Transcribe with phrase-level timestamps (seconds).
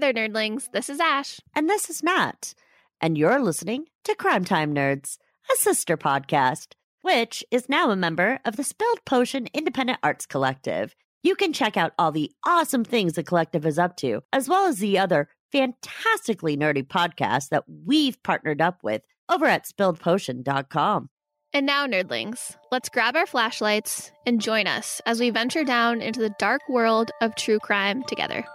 [0.00, 0.70] there, nerdlings.
[0.72, 1.40] This is Ash.
[1.54, 2.54] And this is Matt.
[3.02, 5.18] And you're listening to Crime Time Nerds,
[5.52, 6.68] a sister podcast,
[7.02, 10.94] which is now a member of the Spilled Potion Independent Arts Collective.
[11.22, 14.66] You can check out all the awesome things the collective is up to, as well
[14.66, 21.10] as the other fantastically nerdy podcasts that we've partnered up with over at spilledpotion.com.
[21.52, 26.20] And now, nerdlings, let's grab our flashlights and join us as we venture down into
[26.20, 28.46] the dark world of true crime together.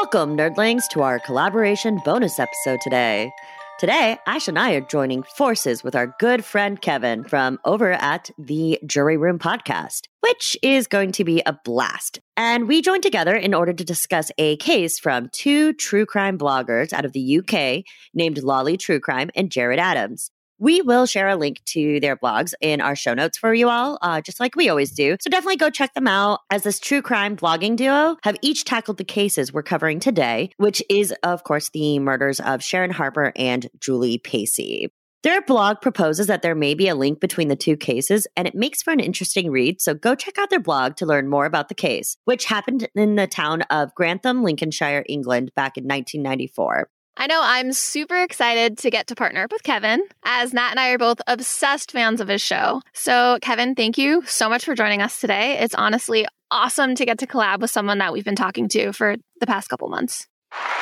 [0.00, 3.32] Welcome, nerdlings, to our collaboration bonus episode today.
[3.80, 8.30] Today, Ash and I are joining forces with our good friend Kevin from over at
[8.38, 12.20] the Jury Room podcast, which is going to be a blast.
[12.36, 16.92] And we joined together in order to discuss a case from two true crime bloggers
[16.92, 17.82] out of the UK
[18.14, 20.30] named Lolly True Crime and Jared Adams.
[20.58, 23.98] We will share a link to their blogs in our show notes for you all,
[24.02, 25.16] uh, just like we always do.
[25.20, 26.40] So definitely go check them out.
[26.50, 30.82] As this true crime blogging duo have each tackled the cases we're covering today, which
[30.90, 34.90] is, of course, the murders of Sharon Harper and Julie Pacey.
[35.24, 38.54] Their blog proposes that there may be a link between the two cases, and it
[38.54, 39.80] makes for an interesting read.
[39.80, 43.16] So go check out their blog to learn more about the case, which happened in
[43.16, 46.88] the town of Grantham, Lincolnshire, England, back in 1994.
[47.20, 50.78] I know I'm super excited to get to partner up with Kevin, as Nat and
[50.78, 52.80] I are both obsessed fans of his show.
[52.92, 55.58] So, Kevin, thank you so much for joining us today.
[55.58, 59.16] It's honestly awesome to get to collab with someone that we've been talking to for
[59.40, 60.28] the past couple months.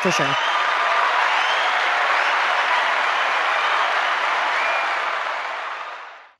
[0.02, 0.26] For sure.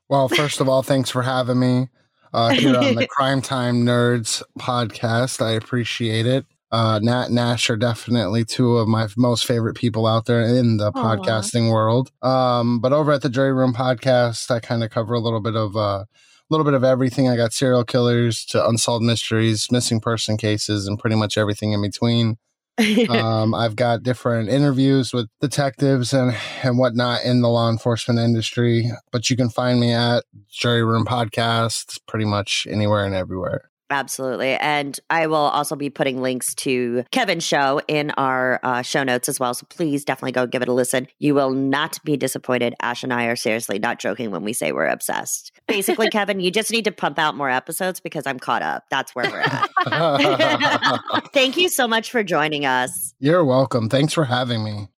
[0.09, 1.89] Well, first of all, thanks for having me
[2.33, 5.43] uh, here on the Crime Time Nerds podcast.
[5.43, 6.45] I appreciate it.
[6.71, 10.91] Uh, Nat Nash are definitely two of my most favorite people out there in the
[10.93, 11.15] Aw.
[11.15, 12.11] podcasting world.
[12.21, 15.55] Um, but over at the Jury Room podcast, I kind of cover a little bit
[15.55, 16.03] of uh,
[16.49, 17.29] a little bit of everything.
[17.29, 21.81] I got serial killers to unsolved mysteries, missing person cases, and pretty much everything in
[21.81, 22.37] between.
[23.09, 28.91] um, I've got different interviews with detectives and and whatnot in the law enforcement industry.
[29.11, 33.71] But you can find me at Jury Room Podcast pretty much anywhere and everywhere.
[33.89, 34.55] Absolutely.
[34.55, 39.29] And I will also be putting links to Kevin's show in our uh, show notes
[39.29, 39.53] as well.
[39.53, 41.07] So please definitely go give it a listen.
[41.19, 42.75] You will not be disappointed.
[42.81, 45.51] Ash and I are seriously not joking when we say we're obsessed.
[45.67, 48.85] Basically, Kevin, you just need to pump out more episodes because I'm caught up.
[48.89, 51.29] That's where we're at.
[51.33, 53.13] Thank you so much for joining us.
[53.19, 53.89] You're welcome.
[53.89, 54.89] Thanks for having me.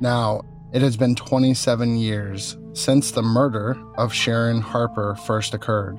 [0.00, 0.42] Now,
[0.72, 5.98] it has been 27 years since the murder of Sharon Harper first occurred.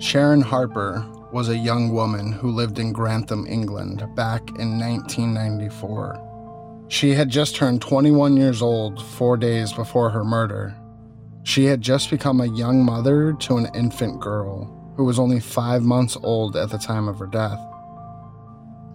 [0.00, 6.86] Sharon Harper was a young woman who lived in Grantham, England back in 1994.
[6.88, 10.74] She had just turned 21 years old four days before her murder.
[11.42, 15.82] She had just become a young mother to an infant girl who was only five
[15.82, 17.60] months old at the time of her death.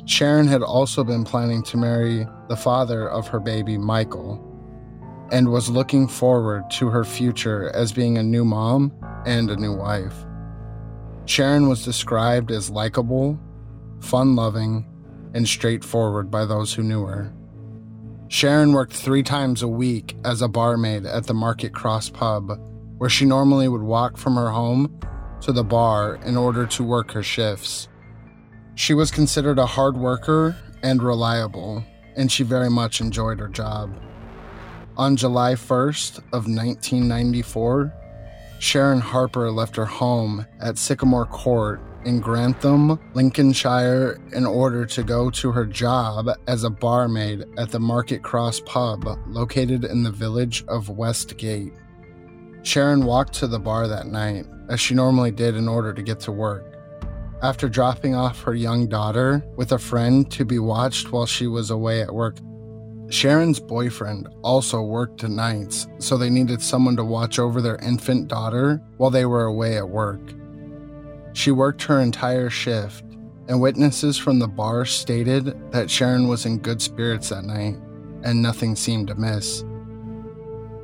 [0.06, 4.42] Sharon had also been planning to marry the father of her baby, Michael,
[5.32, 8.92] and was looking forward to her future as being a new mom
[9.28, 10.26] and a new wife.
[11.36, 13.38] Sharon was described as likable,
[14.00, 14.86] fun loving,
[15.34, 17.34] and straightforward by those who knew her.
[18.30, 22.58] Sharon worked three times a week as a barmaid at the Market Cross pub,
[23.00, 24.98] where she normally would walk from her home
[25.42, 27.90] to the bar in order to work her shifts.
[28.76, 31.84] She was considered a hard worker and reliable,
[32.16, 33.94] and she very much enjoyed her job.
[34.96, 37.94] On July 1st of 1994,
[38.60, 45.30] Sharon Harper left her home at Sycamore Court in Grantham, Lincolnshire, in order to go
[45.32, 50.64] to her job as a barmaid at the Market Cross pub located in the village
[50.68, 51.74] of Westgate.
[52.64, 56.20] Sharon walked to the bar that night, as she normally did in order to get
[56.22, 56.76] to work.
[57.42, 61.70] After dropping off her young daughter with a friend to be watched while she was
[61.70, 62.38] away at work,
[63.10, 68.82] Sharon's boyfriend also worked nights, so they needed someone to watch over their infant daughter
[68.98, 70.22] while they were away at work.
[71.34, 73.04] She worked her entire shift,
[73.48, 77.76] and witnesses from the bar stated that Sharon was in good spirits that night
[78.26, 79.64] and nothing seemed amiss.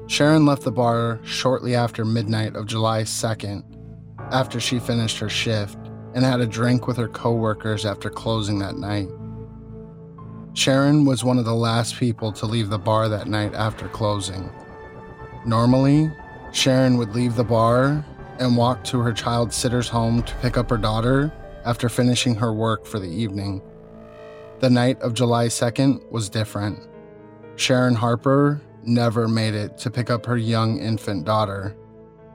[0.07, 3.63] Sharon left the bar shortly after midnight of July 2nd,
[4.31, 5.77] after she finished her shift,
[6.13, 9.09] and had a drink with her coworkers after closing that night.
[10.53, 14.49] Sharon was one of the last people to leave the bar that night after closing.
[15.45, 16.11] Normally,
[16.51, 18.05] Sharon would leave the bar
[18.37, 21.31] and walk to her child sitter's home to pick up her daughter
[21.63, 23.61] after finishing her work for the evening.
[24.59, 26.79] The night of July 2nd was different.
[27.55, 31.75] Sharon Harper never made it to pick up her young infant daughter.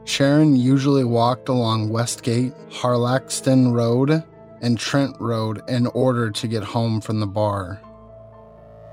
[0.05, 4.25] Sharon usually walked along Westgate, Harlaxton Road,
[4.62, 7.81] and Trent Road in order to get home from the bar.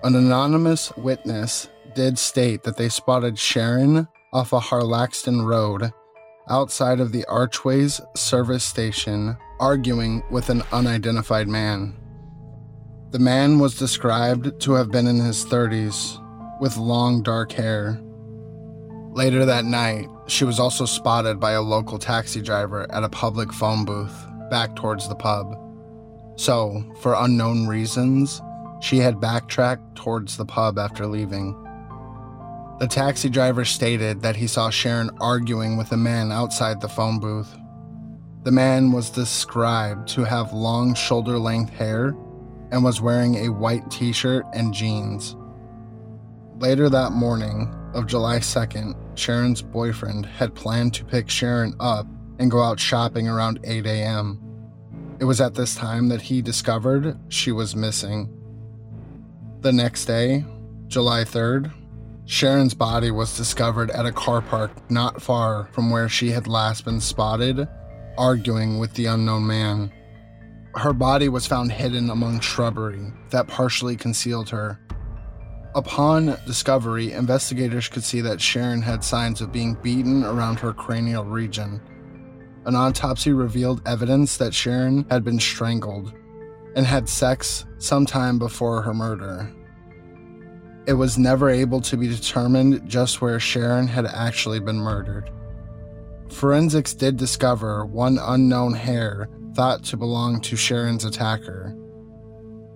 [0.04, 5.94] An anonymous witness did state that they spotted Sharon off a Harlaxton Road
[6.50, 11.96] outside of the Archways service station arguing with an unidentified man.
[13.12, 16.20] The man was described to have been in his 30s
[16.60, 17.98] with long dark hair.
[19.14, 23.54] Later that night, she was also spotted by a local taxi driver at a public
[23.54, 25.56] phone booth back towards the pub.
[26.36, 28.42] So, for unknown reasons,
[28.84, 31.54] she had backtracked towards the pub after leaving.
[32.80, 37.18] The taxi driver stated that he saw Sharon arguing with a man outside the phone
[37.18, 37.56] booth.
[38.44, 42.08] The man was described to have long shoulder length hair
[42.72, 45.38] and was wearing a white t shirt and jeans.
[46.58, 52.06] Later that morning of July 2nd, Sharon's boyfriend had planned to pick Sharon up
[52.38, 54.42] and go out shopping around 8 a.m.
[55.22, 58.33] It was at this time that he discovered she was missing.
[59.64, 60.44] The next day,
[60.88, 61.72] July 3rd,
[62.26, 66.84] Sharon's body was discovered at a car park not far from where she had last
[66.84, 67.66] been spotted,
[68.18, 69.90] arguing with the unknown man.
[70.76, 74.82] Her body was found hidden among shrubbery that partially concealed her.
[75.76, 81.24] Upon discovery, investigators could see that Sharon had signs of being beaten around her cranial
[81.24, 81.80] region.
[82.66, 86.12] An autopsy revealed evidence that Sharon had been strangled
[86.76, 89.52] and had sex sometime before her murder.
[90.86, 95.32] It was never able to be determined just where Sharon had actually been murdered.
[96.30, 101.70] Forensics did discover one unknown hair thought to belong to Sharon's attacker.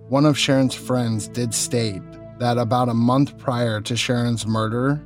[0.08, 2.02] One of Sharon's friends did state
[2.38, 5.02] that about a month prior to Sharon's murder,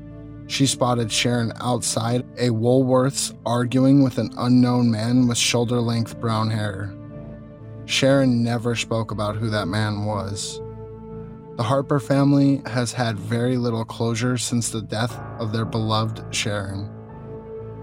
[0.47, 6.51] she spotted Sharon outside a Woolworths arguing with an unknown man with shoulder length brown
[6.51, 6.95] hair.
[7.93, 10.63] Sharon never spoke about who that man was.
[11.59, 16.91] The Harper family has had very little closure since the death of their beloved Sharon.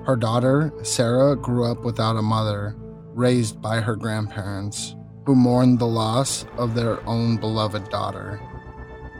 [0.05, 2.75] Her daughter, Sarah, grew up without a mother,
[3.13, 4.95] raised by her grandparents,
[5.27, 8.41] who mourned the loss of their own beloved daughter.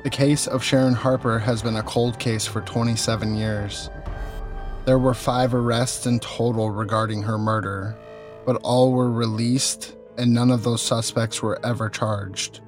[0.04, 3.92] The case of Sharon Harper has been a cold case for 27 years.
[4.86, 7.96] There were five arrests in total regarding her murder,
[8.44, 12.60] but all were released and none of those suspects were ever charged.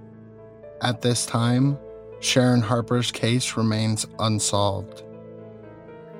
[0.82, 1.78] At this time,
[2.22, 5.04] Sharon Harper's case remains unsolved.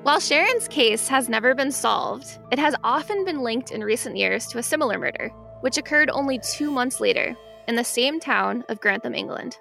[0.02, 4.46] While Sharon's case has never been solved, it has often been linked in recent years
[4.48, 5.30] to a similar murder,
[5.60, 7.36] which occurred only two months later
[7.68, 9.56] in the same town of Grantham, England.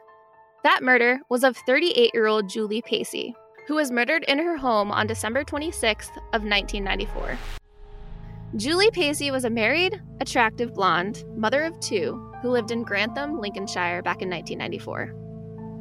[0.64, 3.36] That murder was of 38 year old Julie Pacey,
[3.68, 7.38] who was murdered in her home on December 26th of 1994.
[8.57, 14.01] Julie Pacey was a married, attractive blonde, mother of two, who lived in Grantham, Lincolnshire
[14.01, 15.13] back in 1994.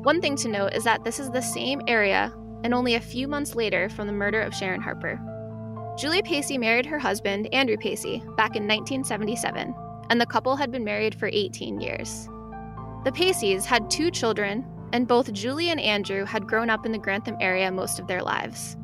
[0.04, 2.32] One thing to note is that this is the same area
[2.62, 5.18] and only a few months later from the murder of Sharon Harper.
[5.98, 9.74] Julie Pacey married her husband, Andrew Pacey, back in 1977,
[10.08, 12.28] and the couple had been married for 18 years.
[13.02, 16.98] The Paceys had two children, and both Julie and Andrew had grown up in the
[16.98, 18.76] Grantham area most of their lives.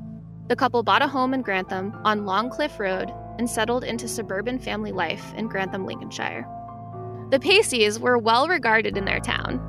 [0.48, 4.92] The couple bought a home in Grantham on Longcliffe Road and settled into suburban family
[4.92, 6.46] life in Grantham, Lincolnshire.
[7.30, 9.60] The Paceys were well regarded in their town.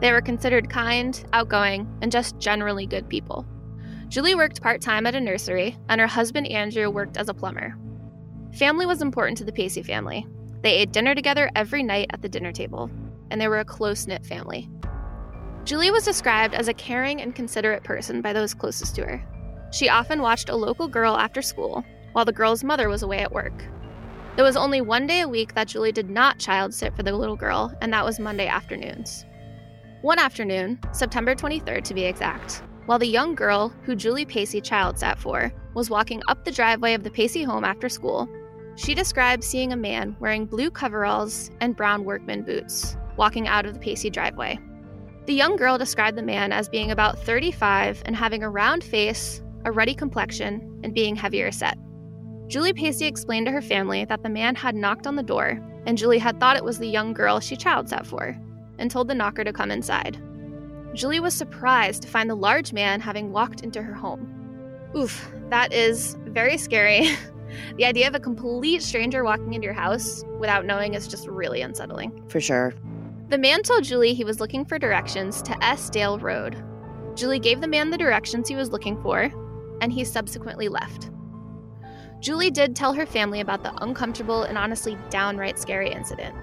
[0.00, 3.46] They were considered kind, outgoing, and just generally good people.
[4.08, 7.76] Julie worked part time at a nursery, and her husband Andrew worked as a plumber.
[8.52, 10.26] Family was important to the Pacey family.
[10.62, 12.90] They ate dinner together every night at the dinner table,
[13.30, 14.68] and they were a close knit family.
[15.64, 19.68] Julie was described as a caring and considerate person by those closest to her.
[19.72, 21.84] She often watched a local girl after school
[22.16, 23.52] while the girl's mother was away at work.
[24.36, 27.12] There was only one day a week that Julie did not child sit for the
[27.12, 29.26] little girl, and that was Monday afternoons.
[30.00, 34.98] One afternoon, September 23rd to be exact, while the young girl who Julie Pacey child
[34.98, 38.26] sat for was walking up the driveway of the Pacey home after school,
[38.76, 43.74] she described seeing a man wearing blue coveralls and brown workman boots walking out of
[43.74, 44.58] the Pacey driveway.
[45.26, 49.42] The young girl described the man as being about 35 and having a round face,
[49.66, 51.76] a ruddy complexion, and being heavier set.
[52.48, 55.98] Julie Pacey explained to her family that the man had knocked on the door, and
[55.98, 58.36] Julie had thought it was the young girl she child sat for,
[58.78, 60.16] and told the knocker to come inside.
[60.94, 64.32] Julie was surprised to find the large man having walked into her home.
[64.96, 67.08] Oof, that is very scary.
[67.76, 71.62] the idea of a complete stranger walking into your house without knowing is just really
[71.62, 72.24] unsettling.
[72.28, 72.72] For sure.
[73.28, 75.90] The man told Julie he was looking for directions to S.
[75.90, 76.62] Dale Road.
[77.16, 79.32] Julie gave the man the directions he was looking for,
[79.80, 81.10] and he subsequently left.
[82.26, 86.34] Julie did tell her family about the uncomfortable and honestly downright scary incident.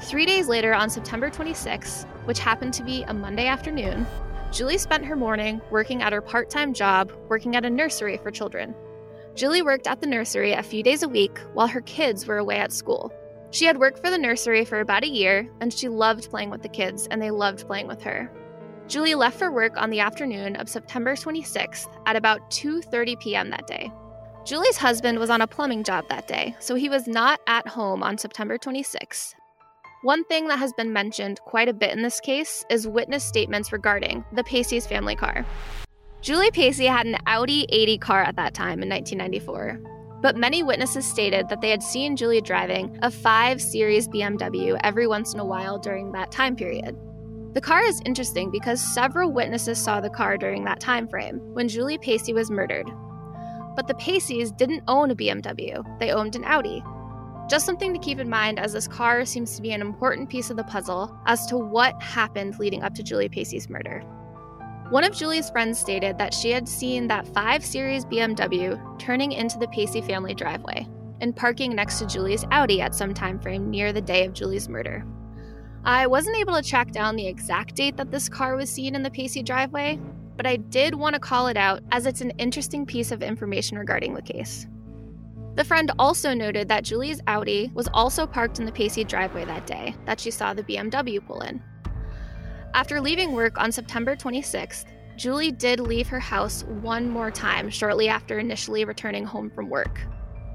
[0.00, 4.06] Three days later, on September 26, which happened to be a Monday afternoon,
[4.50, 8.30] Julie spent her morning working at her part time job working at a nursery for
[8.30, 8.74] children.
[9.34, 12.56] Julie worked at the nursery a few days a week while her kids were away
[12.56, 13.12] at school.
[13.50, 16.62] She had worked for the nursery for about a year, and she loved playing with
[16.62, 18.32] the kids, and they loved playing with her.
[18.86, 23.50] Julie left for work on the afternoon of September 26th at about 2:30 p.m.
[23.50, 23.92] that day.
[24.48, 28.02] Julie's husband was on a plumbing job that day, so he was not at home
[28.02, 29.34] on September 26th.
[30.00, 33.72] One thing that has been mentioned quite a bit in this case is witness statements
[33.72, 35.44] regarding the Pacey's family car.
[36.22, 39.80] Julie Pacey had an Audi 80 car at that time in 1994
[40.22, 45.06] but many witnesses stated that they had seen Julie driving a 5 Series BMW every
[45.06, 46.96] once in a while during that time period.
[47.52, 51.68] The car is interesting because several witnesses saw the car during that time frame when
[51.68, 52.90] Julie Pacey was murdered.
[53.78, 56.82] But the Paceys didn't own a BMW, they owned an Audi.
[57.48, 60.50] Just something to keep in mind as this car seems to be an important piece
[60.50, 64.00] of the puzzle as to what happened leading up to Julie Pacey's murder.
[64.90, 69.60] One of Julie's friends stated that she had seen that 5 Series BMW turning into
[69.60, 70.88] the Pacey family driveway
[71.20, 74.68] and parking next to Julie's Audi at some time frame near the day of Julie's
[74.68, 75.06] murder.
[75.84, 79.04] I wasn't able to track down the exact date that this car was seen in
[79.04, 80.00] the Pacey driveway,
[80.38, 83.76] but I did want to call it out as it's an interesting piece of information
[83.76, 84.68] regarding the case.
[85.56, 89.66] The friend also noted that Julie's Audi was also parked in the Pacey driveway that
[89.66, 91.60] day that she saw the BMW pull in.
[92.72, 94.84] After leaving work on September 26th,
[95.16, 100.00] Julie did leave her house one more time shortly after initially returning home from work.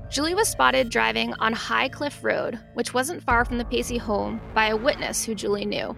[0.10, 4.68] Julie was spotted driving on Highcliffe Road, which wasn't far from the Pacey home, by
[4.68, 5.94] a witness who Julie knew.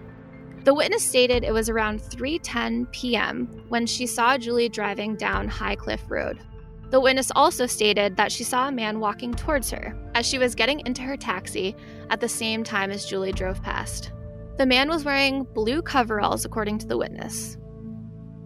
[0.66, 3.46] The witness stated it was around 3:10 p.m.
[3.68, 6.40] when she saw Julie driving down Highcliffe Road.
[6.90, 10.56] The witness also stated that she saw a man walking towards her as she was
[10.56, 11.76] getting into her taxi
[12.10, 14.10] at the same time as Julie drove past.
[14.58, 17.56] The man was wearing blue coveralls, according to the witness.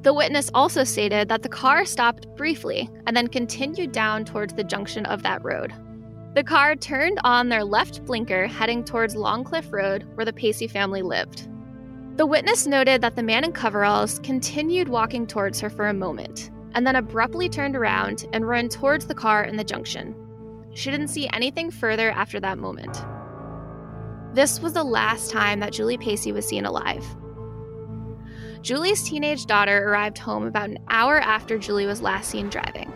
[0.02, 4.64] The witness also stated that the car stopped briefly and then continued down towards the
[4.64, 5.72] junction of that road.
[6.34, 11.00] The car turned on their left blinker, heading towards Longcliffe Road, where the Pacey family
[11.00, 11.46] lived.
[12.20, 16.50] The witness noted that the man in coveralls continued walking towards her for a moment,
[16.74, 20.14] and then abruptly turned around and ran towards the car in the junction.
[20.74, 23.02] She didn't see anything further after that moment.
[24.34, 27.06] This was the last time that Julie Pacey was seen alive.
[28.60, 32.92] Julie's teenage daughter arrived home about an hour after Julie was last seen driving.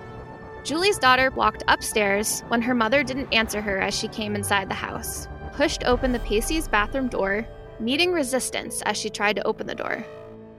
[0.65, 4.75] Julie's daughter walked upstairs when her mother didn't answer her as she came inside the
[4.75, 7.47] house, pushed open the Pacey's bathroom door,
[7.81, 10.05] meeting resistance as she tried to open the door.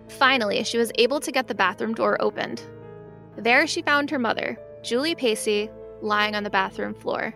[0.08, 2.64] Finally, she was able to get the bathroom door opened.
[3.38, 5.70] There, she found her mother, Julie Pacey,
[6.02, 7.34] lying on the bathroom floor.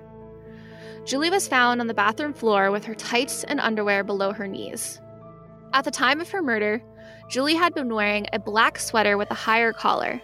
[1.06, 5.00] Julie was found on the bathroom floor with her tights and underwear below her knees.
[5.74, 6.82] At the time of her murder,
[7.30, 10.22] Julie had been wearing a black sweater with a higher collar,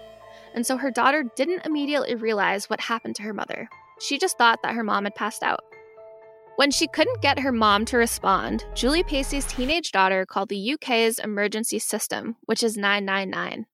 [0.54, 3.70] and so her daughter didn't immediately realize what happened to her mother.
[4.00, 5.64] She just thought that her mom had passed out.
[6.58, 11.20] When she couldn't get her mom to respond, Julie Pacey's teenage daughter called the UK's
[11.20, 13.66] emergency system, which is 999.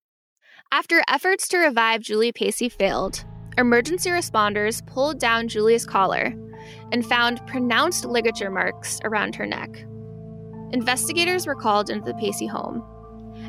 [0.72, 3.24] After efforts to revive Julie Pacey failed,
[3.60, 6.34] emergency responders pulled down Julie's collar
[6.92, 9.70] and found pronounced ligature marks around her neck.
[10.72, 12.84] Investigators were called into the Pacey home,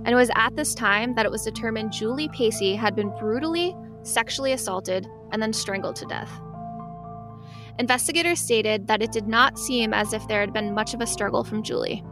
[0.04, 3.74] and it was at this time that it was determined Julie Pacey had been brutally
[4.02, 6.30] sexually assaulted and then strangled to death.
[7.78, 11.06] Investigators stated that it did not seem as if there had been much of a
[11.06, 12.04] struggle from Julie.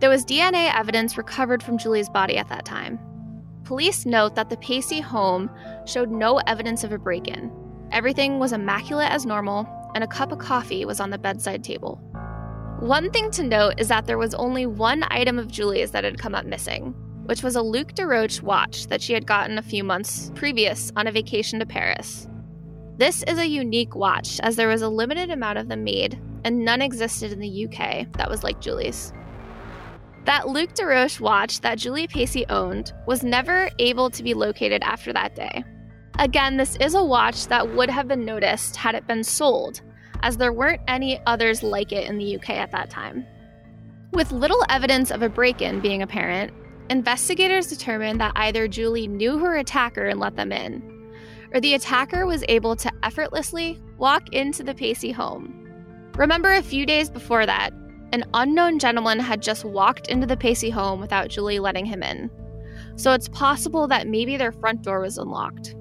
[0.00, 2.98] There was DNA evidence recovered from Julie's body at that time.
[3.64, 5.48] Police note that the Pacey home
[5.86, 7.52] showed no evidence of a break in.
[7.92, 12.00] Everything was immaculate as normal, and a cup of coffee was on the bedside table.
[12.80, 16.18] One thing to note is that there was only one item of Julie's that had
[16.18, 16.94] come up missing,
[17.26, 21.06] which was a Lucien Rochat watch that she had gotten a few months previous on
[21.06, 22.26] a vacation to Paris.
[22.98, 26.64] This is a unique watch, as there was a limited amount of them made, and
[26.64, 29.12] none existed in the UK that was like Julie's.
[30.24, 35.12] That Lucien Rochat watch that Julie Pacey owned was never able to be located after
[35.14, 35.64] that day.
[36.18, 39.80] Again, this is a watch that would have been noticed had it been sold,
[40.22, 43.26] as there weren't any others like it in the UK at that time.
[44.12, 46.52] With little evidence of a break in being apparent,
[46.90, 50.91] investigators determined that either Julie knew her attacker and let them in,
[51.52, 55.58] or the attacker was able to effortlessly walk into the Pacey home.
[56.16, 57.72] Remember, a few days before that,
[58.12, 62.30] an unknown gentleman had just walked into the Pacey home without Julie letting him in.
[62.96, 65.74] So it's possible that maybe their front door was unlocked.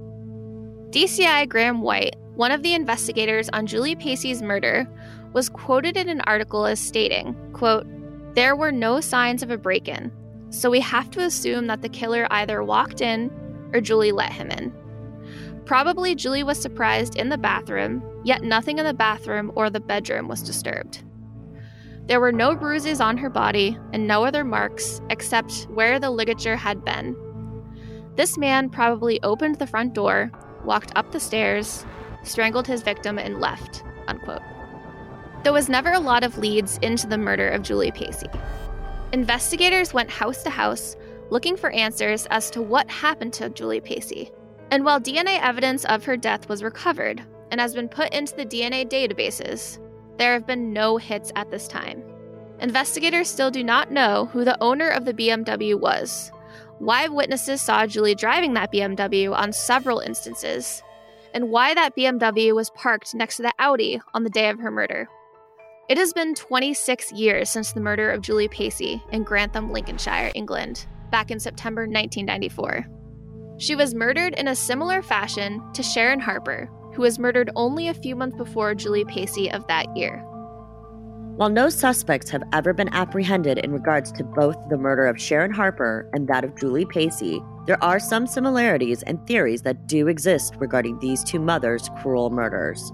[0.92, 4.88] DCI Graham White, one of the investigators on Julie Pacey's murder,
[5.34, 7.86] was quoted in an article as stating, quote,
[8.36, 10.12] There were no signs of a break in,
[10.50, 13.30] so we have to assume that the killer either walked in
[13.74, 14.74] or Julie let him in.
[15.66, 20.28] Probably Julie was surprised in the bathroom, yet nothing in the bathroom or the bedroom
[20.28, 21.04] was disturbed.
[22.08, 26.58] There were no bruises on her body and no other marks except where the ligature
[26.58, 27.16] had been.
[28.16, 30.32] This man probably opened the front door,
[30.66, 31.86] walked up the stairs,
[32.24, 33.84] strangled his victim, and left.
[34.08, 34.42] Unquote.
[35.44, 38.28] There was never a lot of leads into the murder of Julie Pacey.
[39.14, 40.96] Investigators went house to house
[41.30, 44.32] looking for answers as to what happened to Julie Pacey.
[44.72, 48.46] And while DNA evidence of her death was recovered and has been put into the
[48.46, 49.78] DNA databases,
[50.18, 52.02] there have been no hits at this time.
[52.60, 56.32] Investigators still do not know who the owner of the BMW was,
[56.80, 60.82] why witnesses saw Julie driving that BMW on several instances,
[61.34, 64.72] and why that BMW was parked next to the Audi on the day of her
[64.72, 65.10] murder.
[65.90, 70.86] It has been 26 years since the murder of Julie Pacey in Grantham, Lincolnshire, England,
[71.10, 72.86] back in September 1994.
[73.58, 77.94] She was murdered in a similar fashion to Sharon Harper, who was murdered only a
[77.94, 80.24] few months before Julie Pacey of that year.
[81.36, 85.52] While no suspects have ever been apprehended in regards to both the murder of Sharon
[85.52, 90.56] Harper and that of Julie Pacey, there are some similarities and theories that do exist
[90.60, 92.92] regarding these two mothers' cruel murders.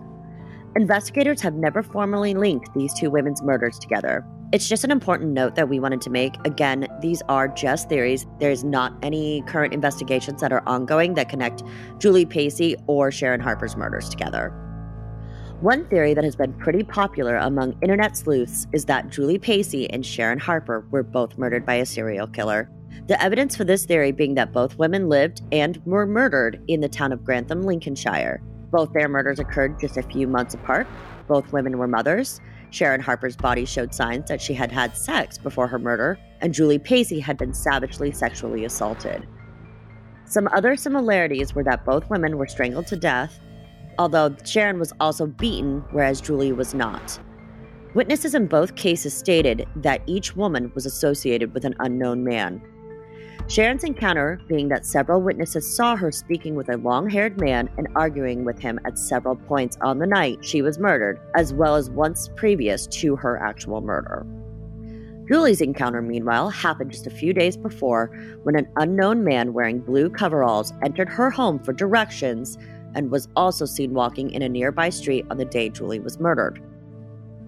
[0.75, 4.23] Investigators have never formally linked these two women's murders together.
[4.53, 6.35] It's just an important note that we wanted to make.
[6.45, 8.25] Again, these are just theories.
[8.39, 11.63] There's not any current investigations that are ongoing that connect
[11.97, 14.53] Julie Pacey or Sharon Harper's murders together.
[15.59, 20.05] One theory that has been pretty popular among internet sleuths is that Julie Pacey and
[20.05, 22.71] Sharon Harper were both murdered by a serial killer.
[23.07, 26.87] The evidence for this theory being that both women lived and were murdered in the
[26.87, 28.41] town of Grantham, Lincolnshire.
[28.71, 30.87] Both their murders occurred just a few months apart.
[31.27, 32.39] Both women were mothers.
[32.69, 36.79] Sharon Harper's body showed signs that she had had sex before her murder, and Julie
[36.79, 39.27] Pacey had been savagely sexually assaulted.
[40.25, 43.39] Some other similarities were that both women were strangled to death,
[43.97, 47.19] although Sharon was also beaten, whereas Julie was not.
[47.93, 52.61] Witnesses in both cases stated that each woman was associated with an unknown man.
[53.47, 57.87] Sharon's encounter being that several witnesses saw her speaking with a long haired man and
[57.95, 61.89] arguing with him at several points on the night she was murdered, as well as
[61.89, 64.25] once previous to her actual murder.
[65.27, 68.07] Julie's encounter, meanwhile, happened just a few days before
[68.43, 72.57] when an unknown man wearing blue coveralls entered her home for directions
[72.95, 76.61] and was also seen walking in a nearby street on the day Julie was murdered.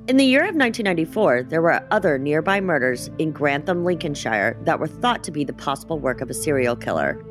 [0.09, 4.87] In the year of 1994, there were other nearby murders in Grantham, Lincolnshire, that were
[4.87, 7.23] thought to be the possible work of a serial killer.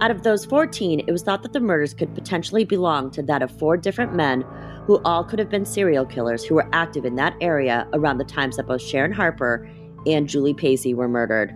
[0.00, 3.42] Out of those 14, it was thought that the murders could potentially belong to that
[3.42, 4.46] of four different men
[4.86, 8.24] who all could have been serial killers who were active in that area around the
[8.24, 9.68] times that both Sharon Harper
[10.06, 11.54] and Julie Pacey were murdered.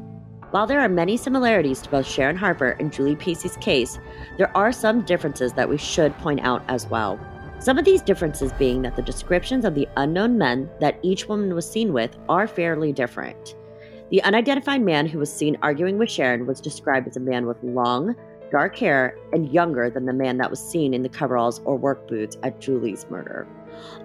[0.50, 3.98] While there are many similarities to both Sharon Harper and Julie Pacey's case,
[4.36, 7.18] there are some differences that we should point out as well.
[7.60, 11.54] Some of these differences being that the descriptions of the unknown men that each woman
[11.54, 13.54] was seen with are fairly different.
[14.10, 17.62] The unidentified man who was seen arguing with Sharon was described as a man with
[17.62, 18.16] long,
[18.50, 22.08] dark hair and younger than the man that was seen in the coveralls or work
[22.08, 23.46] boots at Julie's murder.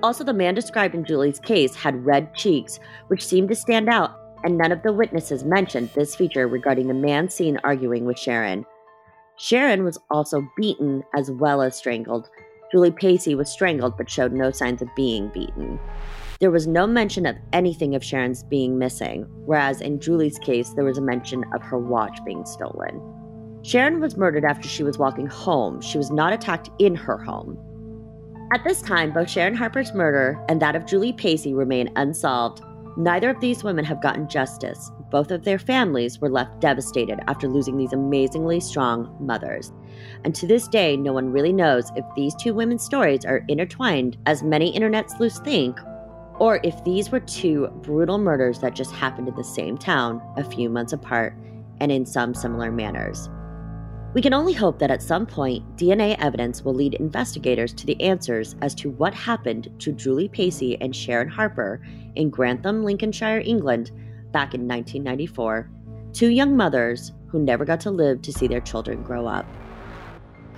[0.04, 4.20] Also, the man described in Julie's case had red cheeks, which seemed to stand out,
[4.44, 8.65] and none of the witnesses mentioned this feature regarding the man seen arguing with Sharon.
[9.38, 12.30] Sharon was also beaten as well as strangled,
[12.76, 15.80] Julie Pacey was strangled but showed no signs of being beaten.
[16.42, 20.84] There was no mention of anything of Sharon's being missing, whereas in Julie's case, there
[20.84, 23.00] was a mention of her watch being stolen.
[23.64, 25.80] Sharon was murdered after she was walking home.
[25.80, 27.58] She was not attacked in her home.
[28.54, 32.62] At this time, both Sharon Harper's murder and that of Julie Pacey remain unsolved.
[32.98, 34.92] Neither of these women have gotten justice.
[35.12, 39.72] Both of their families were left devastated after losing these amazingly strong mothers.
[40.24, 44.18] And to this day, no one really knows if these two women's stories are intertwined,
[44.26, 45.80] as many internet sleuths think,
[46.39, 50.44] or if these were two brutal murders that just happened in the same town a
[50.44, 51.36] few months apart
[51.80, 53.30] and in some similar manners.
[54.13, 58.02] We can only hope that at some point, DNA evidence will lead investigators to the
[58.02, 61.82] answers as to what happened to Julie Pacey and Sharon Harper
[62.15, 63.91] in Grantham, Lincolnshire, England,
[64.36, 65.69] back in 1994,
[66.12, 69.45] two young mothers who never got to live to see their children grow up.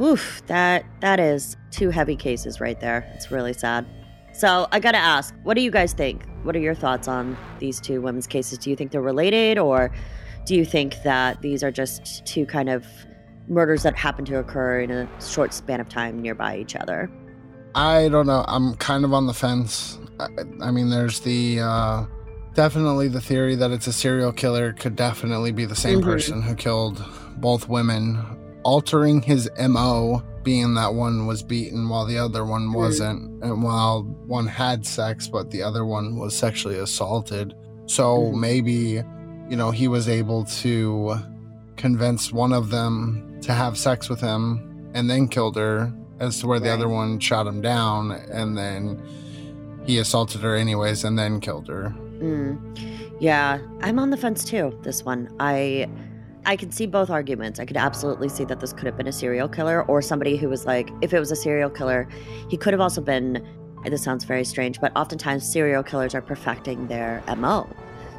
[0.02, 3.08] Oof, that that is two heavy cases right there.
[3.14, 3.86] It's really sad.
[4.34, 6.26] So I gotta ask, what do you guys think?
[6.42, 8.58] What are your thoughts on these two women's cases?
[8.58, 9.92] Do you think they're related, or
[10.48, 12.84] do you think that these are just two kind of
[13.48, 17.12] murders that happen to occur in a short span of time nearby each other?
[17.76, 18.44] I don't know.
[18.48, 20.00] I'm kind of on the fence.
[20.20, 20.30] I,
[20.62, 22.06] I mean, there's the uh,
[22.58, 26.06] definitely the theory that it's a serial killer could definitely be the same Mhm.
[26.06, 27.06] person who killed
[27.38, 28.18] both women,
[28.64, 34.02] altering his MO, being that one was beaten while the other one wasn't, and while
[34.26, 37.54] one had sex, but the other one was sexually assaulted.
[37.86, 38.40] So Mhm.
[38.40, 39.04] maybe,
[39.52, 41.16] you know, he was able to
[41.76, 46.48] convince one of them to have sex with him and then killed her, as to
[46.48, 48.98] where the other one shot him down, and then
[49.86, 51.94] he assaulted her anyways and then killed her.
[52.20, 53.18] Mm.
[53.20, 54.78] Yeah, I'm on the fence too.
[54.84, 55.88] This one, I,
[56.46, 57.60] I can see both arguments.
[57.60, 60.50] I could absolutely see that this could have been a serial killer or somebody who
[60.50, 62.08] was like, if it was a serial killer,
[62.50, 63.46] he could have also been.
[63.86, 67.70] This sounds very strange, but oftentimes serial killers are perfecting their mo.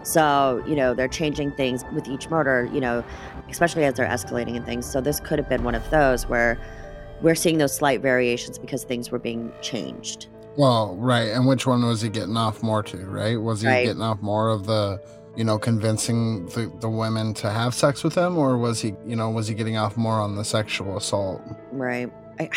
[0.03, 2.71] So you know they're changing things with each murder.
[2.73, 3.05] You know,
[3.51, 4.87] especially as they're escalating and things.
[4.87, 6.59] So this could have been one of those where
[7.21, 10.29] we're seeing those slight variations because things were being changed.
[10.59, 11.29] Well, right.
[11.29, 13.40] And which one was he getting off more to, right?
[13.40, 13.85] Was he Right.
[13.87, 15.01] getting off more of the,
[15.37, 19.14] you know, convincing the, the women to have sex with him, or was he, you
[19.14, 21.40] know, was he getting off more on the sexual assault?
[21.71, 22.12] Right.
[22.40, 22.51] I,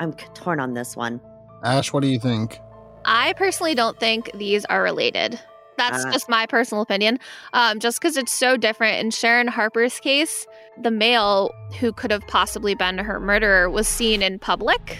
[0.00, 1.20] I'm torn on this one.
[1.62, 2.58] Ash, what do you think?
[3.04, 5.38] I personally don't think these are related.
[5.78, 6.10] That's Ah.
[6.10, 7.18] just my personal opinion.
[7.52, 8.98] Um, just because it's so different.
[8.98, 10.46] In Sharon Harper's case,
[10.82, 14.98] the male who could have possibly been her murderer was seen in public.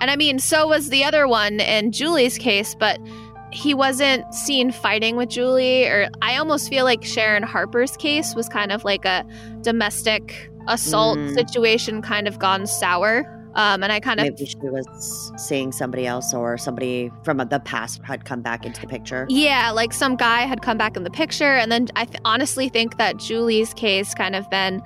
[0.00, 2.98] And I mean, so was the other one in Julie's case, but
[3.52, 5.84] he wasn't seen fighting with Julie.
[5.86, 9.24] Or I almost feel like Sharon Harper's case was kind of like a
[9.62, 11.34] domestic assault Mm.
[11.34, 13.24] situation, kind of gone sour.
[13.56, 17.58] Um, and I kind of Maybe she was seeing somebody else or somebody from the
[17.58, 19.26] past had come back into the picture.
[19.28, 22.68] Yeah, like some guy had come back in the picture, and then I th- honestly
[22.68, 24.80] think that Julie's case kind of been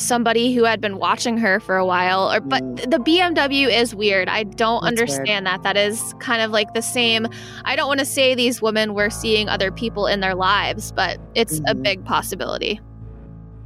[0.00, 2.32] somebody who had been watching her for a while.
[2.32, 2.90] Or, but Mm.
[2.90, 4.28] the BMW is weird.
[4.28, 5.10] I don't That's weird.
[5.10, 5.62] understand that.
[5.62, 7.26] That is kind of like the same.
[7.64, 11.18] I don't want to say these women were seeing other people in their lives, but
[11.34, 11.82] it's a Mhm.
[11.82, 12.80] big possibility.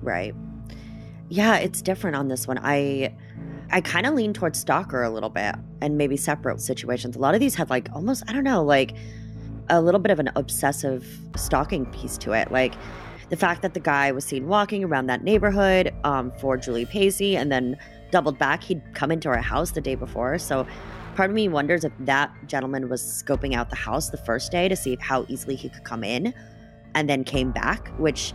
[0.02, 0.34] Right.
[1.28, 2.58] Yeah, it's different on this one.
[2.62, 3.14] I
[3.70, 7.16] I kind of lean towards stalker a little bit and maybe separate situations.
[7.16, 8.94] A lot of these have like almost I don't know, like
[9.70, 12.52] a little bit of an obsessive stalking piece to it.
[12.52, 12.74] Like
[13.30, 17.36] the fact that the guy was seen walking around that neighborhood um, for Julie Pacey
[17.36, 17.76] and then
[18.10, 20.38] doubled back, he'd come into our house the day before.
[20.38, 20.66] So
[21.16, 24.68] part of me wonders if that gentleman was scoping out the house the first day
[24.68, 26.34] to see how easily he could come in
[26.94, 28.32] and then came back, which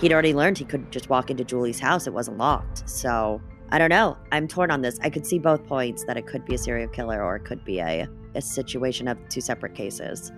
[0.00, 2.06] he'd already learned he could just walk into Julie's house.
[2.06, 2.88] It wasn't locked.
[2.88, 4.16] So I don't know.
[4.32, 4.98] I'm torn on this.
[5.02, 7.64] I could see both points that it could be a serial killer or it could
[7.64, 10.32] be a, a situation of two separate cases.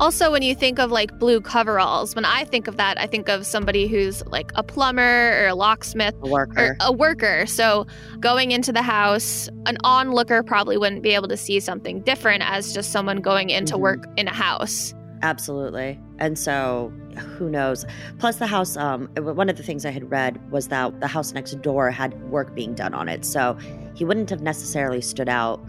[0.00, 3.28] Also, when you think of like blue coveralls, when I think of that, I think
[3.28, 6.60] of somebody who's like a plumber or a locksmith A worker.
[6.60, 7.46] or a worker.
[7.46, 7.86] So
[8.18, 12.72] going into the house, an onlooker probably wouldn't be able to see something different as
[12.74, 13.80] just someone going into Mhm.
[13.80, 14.92] work in a house.
[15.22, 16.00] Absolutely.
[16.18, 16.92] And so
[17.38, 17.84] who knows?
[18.18, 21.32] Plus the house um one of the things I had read was that the house
[21.32, 23.24] next door had work being done on it.
[23.24, 23.56] So
[23.94, 25.60] he wouldn't have necessarily stood out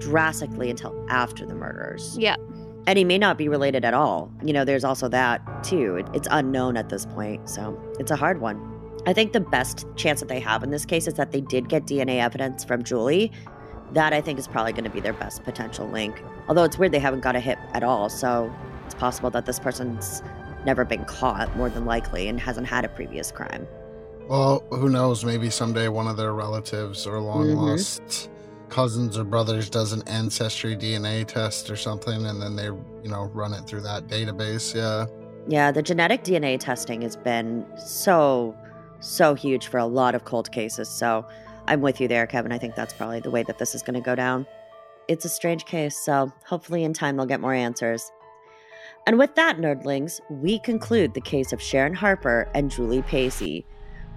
[0.00, 2.16] drastically until after the murders.
[2.18, 2.36] Yeah.
[2.86, 4.30] And he may not be related at all.
[4.44, 5.96] You know, there's also that too.
[5.96, 7.48] It- It's unknown at this point.
[7.48, 8.60] So it's a hard one.
[9.06, 11.68] I think the best chance that they have in this case is that they did
[11.68, 13.30] get DNA evidence from Julie.
[13.92, 16.20] That I think is probably going to be their best potential link.
[16.48, 18.08] Although it's weird they haven't got a hit at all.
[18.08, 18.52] So
[18.84, 20.22] it's possible that this person's
[20.64, 23.66] never been caught, more than likely, and hasn't had a previous crime.
[24.28, 25.24] Well, who knows?
[25.24, 27.58] Maybe someday one of their relatives or long mm-hmm.
[27.58, 28.28] lost
[28.68, 33.30] cousins or brothers does an ancestry DNA test or something, and then they, you know,
[33.34, 34.74] run it through that database.
[34.74, 35.06] Yeah.
[35.48, 38.56] Yeah, the genetic DNA testing has been so,
[39.00, 40.88] so huge for a lot of cold cases.
[40.88, 41.24] So
[41.68, 42.50] I'm with you there, Kevin.
[42.52, 44.46] I think that's probably the way that this is going to go down.
[45.08, 48.10] It's a strange case, so hopefully in time they'll get more answers.
[49.06, 53.64] And with that, nerdlings, we conclude the case of Sharon Harper and Julie Pacey.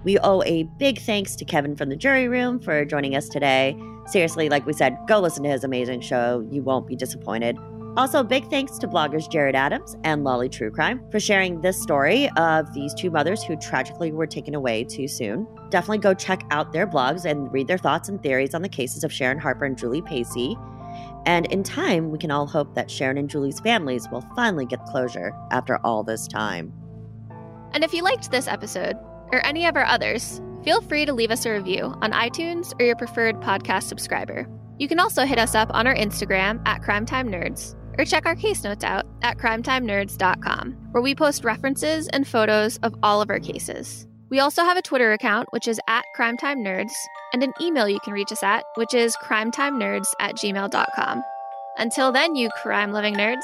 [0.04, 3.76] We owe a big thanks to Kevin from the jury room for joining us today.
[4.06, 6.46] Seriously, like we said, go listen to his amazing show.
[6.50, 7.58] You won't be disappointed.
[7.96, 12.30] Also, big thanks to bloggers Jared Adams and Lolly True Crime for sharing this story
[12.36, 15.46] of these two mothers who tragically were taken away too soon.
[15.70, 19.02] Definitely go check out their blogs and read their thoughts and theories on the cases
[19.02, 20.56] of Sharon Harper and Julie Pacey.
[21.26, 24.84] And in time, we can all hope that Sharon and Julie's families will finally get
[24.86, 26.72] closure after all this time.
[27.72, 28.96] And if you liked this episode
[29.32, 32.84] or any of our others, feel free to leave us a review on iTunes or
[32.86, 34.46] your preferred podcast subscriber.
[34.78, 38.34] You can also hit us up on our Instagram at Crimetime Nerds or check our
[38.34, 43.40] case notes out at crimetimenerds.com, where we post references and photos of all of our
[43.40, 44.06] cases.
[44.30, 46.92] We also have a Twitter account, which is at Crime Time Nerds,
[47.32, 51.22] and an email you can reach us at, which is crimetimenerds at gmail.com.
[51.76, 53.42] Until then, you crime loving nerds,